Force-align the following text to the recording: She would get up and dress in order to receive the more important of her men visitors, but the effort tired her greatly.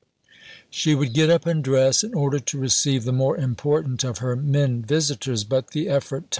She 0.71 0.95
would 0.95 1.13
get 1.13 1.29
up 1.29 1.45
and 1.45 1.63
dress 1.63 2.03
in 2.03 2.15
order 2.15 2.39
to 2.39 2.57
receive 2.59 3.03
the 3.03 3.11
more 3.11 3.37
important 3.37 4.03
of 4.03 4.17
her 4.17 4.35
men 4.35 4.81
visitors, 4.81 5.43
but 5.43 5.73
the 5.73 5.83
effort 5.89 5.93
tired 5.93 6.09
her 6.13 6.19
greatly. 6.21 6.29